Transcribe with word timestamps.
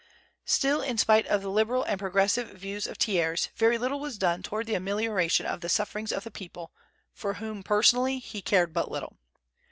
Still, 0.47 0.81
in 0.81 0.97
spite 0.97 1.27
of 1.27 1.43
the 1.43 1.51
liberal 1.51 1.83
and 1.83 1.99
progressive 1.99 2.53
views 2.57 2.87
of 2.87 2.97
Thiers, 2.97 3.49
very 3.55 3.77
little 3.77 3.99
was 3.99 4.17
done 4.17 4.41
toward 4.41 4.65
the 4.65 4.73
amelioration 4.73 5.45
of 5.45 5.61
the 5.61 5.69
sufferings 5.69 6.11
of 6.11 6.23
the 6.23 6.31
people, 6.31 6.71
for 7.13 7.35
whom, 7.35 7.61
personally, 7.61 8.17
he 8.17 8.41
cared 8.41 8.73
but 8.73 8.89
little. 8.89 9.15